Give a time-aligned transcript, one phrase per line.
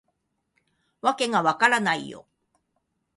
[1.01, 2.25] わけが分からないよ